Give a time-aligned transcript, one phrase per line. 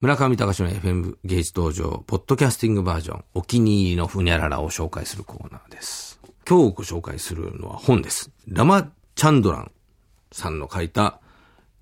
[0.00, 6.18] 村上隆の FM 芸術道場、ポッドキャスティングバージョン、お気に入りのふにゃららを紹介するコーナーです。
[6.48, 8.30] 今日ご紹介するのは本です。
[8.48, 9.70] ラマ・チャンドラン
[10.32, 11.20] さんの書いた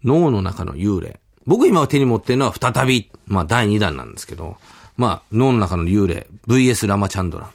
[0.03, 1.21] 脳の中の幽霊。
[1.47, 4.57] 僕今手に持ってるのは再び、まあ第2弾なんですけど、
[4.97, 7.51] まあ脳の中の幽霊、VS ラマ・チャンドラン。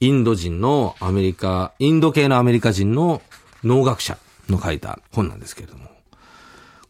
[0.00, 3.20] インド人のアメリカ、インド系のアメリカ人の
[3.62, 4.16] 脳学者
[4.48, 5.93] の書いた本なんですけれども。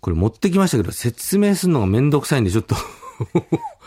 [0.05, 2.77] これ持ってきましたけど、説明するのがめんどくさいんで、ちょっと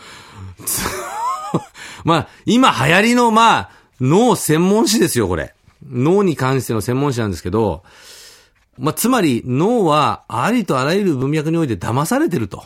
[2.02, 5.54] まあ、今流行りの、まあ、脳専門誌ですよ、これ。
[5.88, 7.84] 脳に関しての専門誌なんですけど、
[8.78, 12.64] まあ、つまり脳はありとあらゆる文脈において騙されてると。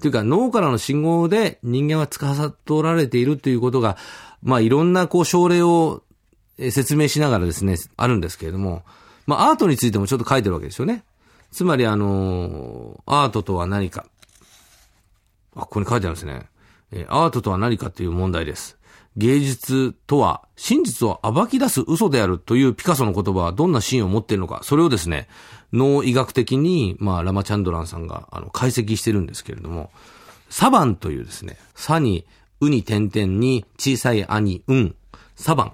[0.00, 3.96] というか脳からの信号で人間は司られているということが、
[4.42, 6.02] まあ、いろんなこう症例を
[6.58, 8.82] 説明しながらですね、あるんですけれども、
[9.24, 11.04] まあ、アートについてもちょっと書いてるわけですよね。
[11.50, 14.06] つまりあのアートとは何か。
[15.56, 16.46] あ、ここに書いてあるんですね。
[16.92, 18.78] えアートとは何かという問題です。
[19.16, 25.28] 芸術とは真実を暴き出す嘘であるというピカソの言葉はどんなシーンを持っているのか、それをですね、
[25.72, 29.90] 脳医学的に、まあ、ラマチャンドランさんが、あの、解析してるんですけれども、
[30.50, 32.24] サバンというですね、サに、
[32.60, 34.94] ウに点々に、小さいアに、うん、
[35.36, 35.72] サバン。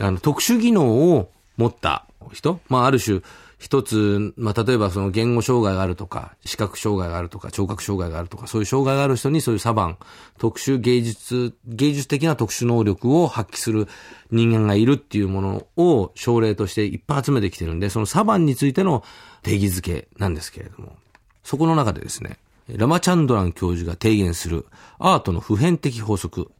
[0.00, 3.22] あの、特殊技能を持った人まあ、ある種、
[3.58, 9.98] 一つ、まあ、例えばその言語障害があるとか、視覚障害があるとか、聴覚障害があるとか、そういう障害がある人にそういうサバン、
[10.38, 13.88] 特殊芸術、芸術的な特殊能力を発揮する
[14.30, 19.02] 人間がいるっていうものを症例としていっぱい集めてきてるんで、そのサバンについての
[19.42, 20.96] 定義づけなんですけれども、
[21.42, 24.66] そこの中でですね、ラマチャンドラン教授が提言する
[24.98, 26.50] アートの普遍的法則。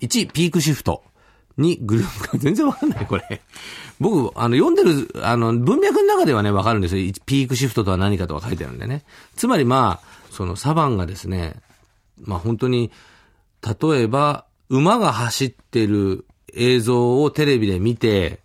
[0.00, 1.04] 1、ピークシフト。
[1.58, 3.42] 2、グループが 全然わかんない、これ。
[4.00, 7.12] 僕、あの、読んでる、あの、文脈の中ではね、わかるんですよ。
[7.26, 9.04] ピークシフトとは何かとか書いてあるんでね。
[9.36, 11.60] つまりまあ、そのサバンがですね、
[12.20, 12.90] まあ本当に、
[13.62, 18.40] 例えば、馬が走ってる映像をテレビで見て、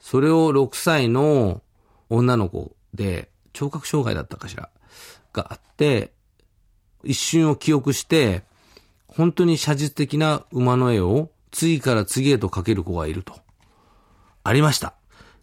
[0.00, 1.62] それを6歳の
[2.08, 4.70] 女の子で、聴覚障害だったかしら、
[5.32, 6.12] があって、
[7.04, 8.42] 一瞬を記憶して、
[9.06, 13.34] 本当に写実的な馬の絵を次から次へと描ける子がいると。
[14.42, 14.94] ありました。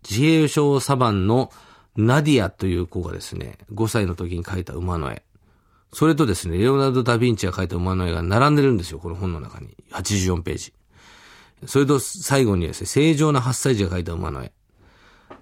[0.09, 1.51] 自閉症サバンの
[1.95, 5.23] ナディアという子がですね、5歳の時に描いた馬の絵。
[5.93, 9.75] それとですね、レオナルド・ダ・ヴィンチが描いた馬の絵が並んでるんですよ、この本の中に。
[9.91, 10.73] 84ページ。
[11.65, 14.51] それと最後にですね、正常な8歳児が描いた馬の絵。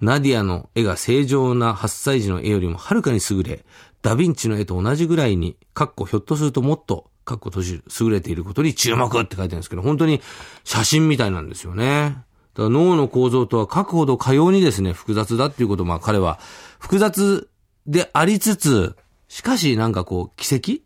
[0.00, 3.64] ナディアの絵が正常な8歳児の絵よりもはるかに優れ、
[4.02, 10.22] ダ・ヴィンチの絵と同じぐらいに、かっこひょっとするともっと、かっこ閉じる、優れていることに注目って書いてあるんですけど、本当に
[10.64, 12.16] 写真みたいなんですよね。
[12.54, 16.38] だから脳の構造とは書くほどかようにですね、複雑だっていうことを、まあ彼は、
[16.78, 17.50] 複雑
[17.86, 18.96] でありつつ、
[19.28, 20.82] しかしなんかこう、奇跡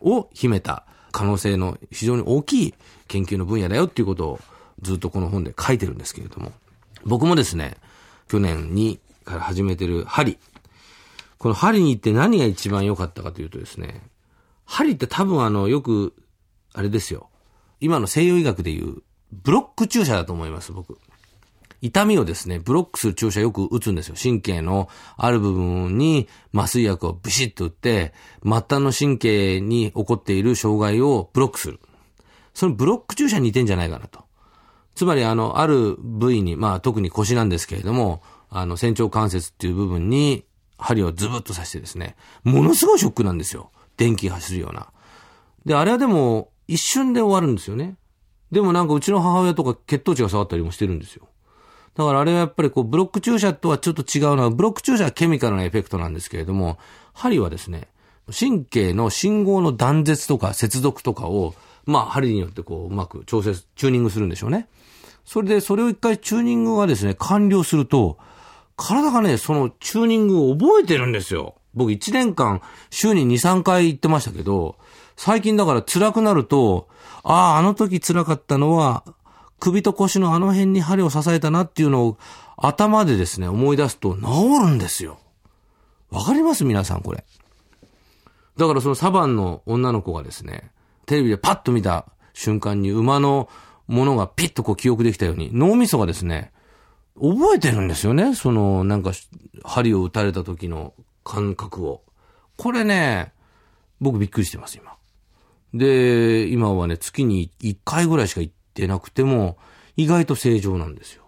[0.00, 2.74] を秘めた可能性の非常に大きい
[3.08, 4.40] 研究の分野だよっていうことを
[4.80, 6.52] ずっとこの本で書いてるんですけれども、
[7.04, 7.76] 僕もですね、
[8.28, 10.38] 去年にから始めてる針。
[11.38, 14.00] この針に行って何が一番良かったかというとですね、
[14.72, 16.14] 針って多分あの、よく、
[16.72, 17.28] あれですよ。
[17.80, 20.98] 今の西洋医学でいう、ブロック注射だと思います、僕。
[21.82, 24.14] 痛みをですね、ブロックする注射よく打つんですよ。
[24.20, 24.88] 神経の
[25.18, 31.78] ある部分に麻酔薬をブシッと打って、末端の神経に起こっている障害をブロックする。
[32.54, 34.20] そのブロック注射に似てんじゃないかなと。
[34.94, 40.46] つまりあの、ある部位に、まあ特に腰なんですけれども、あの、仙腸関節っていう部分に
[40.78, 43.70] 針をズブッと刺してですね、ものすごいショックなんですよ。
[43.96, 44.88] 電気が走るような。
[45.64, 47.96] で、あれはでも、一瞬で終わるんですよね。
[48.50, 51.28] でもなんかうちの母親とか血糖値が下がったりもしてるんですよ。
[51.94, 56.78] だからあれはやっぱりこう、ブロック注射とはちょっと違うのは、ブロック注射はケミカルなエフェクトなんですけれども、
[57.12, 57.88] 針はですね、
[58.30, 61.54] 神経の信号の断絶とか接続とかを、
[61.84, 64.68] まあ、針によってこう、うまく調整、チューニングするんでしょうね。
[65.24, 68.18] それで、それを一回チューニングがですね、完了すると、
[68.76, 71.56] 体がね、そのチューニングを覚えてるんですよ。
[71.74, 72.60] 僕一年間、
[72.90, 74.76] 週に2、3回行ってましたけど、
[75.16, 76.88] 最近だから辛くなると、
[77.22, 79.04] ああ、あの時辛かったのは、
[79.60, 82.18] 首と腰のあの辺に針を支えたなっていうのを
[82.56, 84.20] 頭でですね、思い出すと治
[84.60, 85.18] るんですよ。
[86.10, 86.64] わかります？
[86.64, 87.24] 皆さんこれ。
[88.56, 90.72] だからそのサバンの女の子がですね、
[91.06, 93.48] テレビでパッと見た瞬間に馬の
[93.86, 96.52] ものがピッとこう記憶できたように、脳みそがですね、
[97.14, 98.34] 覚えてるんですよね。
[98.34, 99.12] その、なんか、
[99.64, 102.02] 針を打たれた時の感覚を。
[102.56, 103.32] これね、
[104.00, 104.96] 僕びっくりしてます、今。
[105.74, 109.56] で、今はね、月に1回ぐらいしか行ってなくても、
[109.96, 111.24] 意外と正常なんですよ。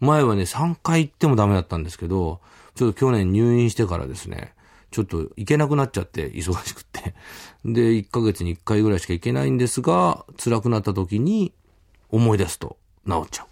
[0.00, 2.40] 前はね、3回行ってもダメだったんですけど、
[2.74, 4.54] ちょっと去年入院してからですね、
[4.90, 7.14] ちょっと行けなくなっちゃって、忙しくって。
[7.64, 11.52] で、1ヶ月に1回ぐらいしか行けないんですが、辛くなった時に
[12.10, 13.47] 思い出すと治っちゃう。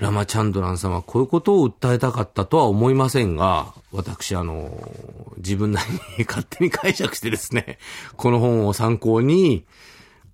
[0.00, 4.70] ラマチャンドランさんはこういうことを訴えたかったとは思いませんが、私、あの、
[5.36, 7.78] 自分なりに勝手に解釈してですね、
[8.16, 9.66] この本を参考に、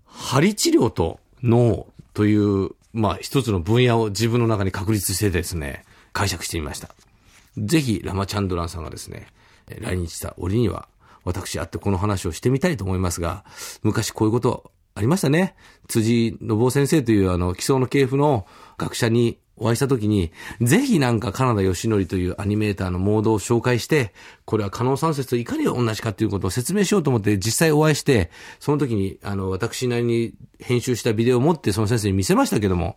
[0.07, 6.95] 針治療と脳という、まあ一つの分野を自分の中に確立してですね、解釈してみました。
[7.59, 9.27] ぜひ、ラマチャンドランさんがですね、
[9.67, 10.89] 来日した折には、
[11.25, 13.45] 私会ってこの話をしてみたいと思いますが、
[13.83, 15.57] 昔こういうことありましたね。
[15.89, 18.47] 辻信夫先生というあの、基礎の系譜の
[18.79, 24.13] 学者にお会いしたときに、ぜひなんかカナダ義則というアニメーターのモードを紹介して、
[24.45, 28.31] これは可能三節といかに同じかということを説明しようと思って実際お会いして、
[28.61, 32.97] その時にあの、私なりに編集したビデオを持ってその先生に見せましたけども、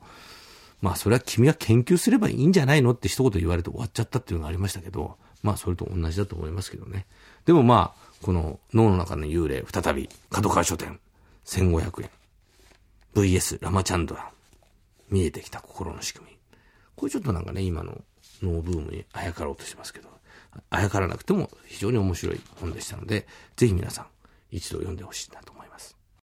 [0.81, 7.05] まあそれは君が研究すればいいんじゃないのって一言言われて終わっちゃったっていうのがありましたけど、まあそれと同じだと思いますけどね。
[7.45, 10.99] でもまあ、この脳の中の幽霊、再び、角川書店、
[11.45, 12.09] 1500円。
[13.15, 14.29] VS ラマチャンドラ。
[15.09, 16.38] 見えてきた心の仕組み。
[16.99, 18.01] これちょっとなんかね、今の
[18.43, 20.09] ノーブームにあやかろうとしてますけど、
[20.69, 23.25] あやからなくても非常に面白い本でしたので、
[23.55, 24.07] ぜひ皆さん
[24.51, 25.58] 一度読んでほしいなと思います。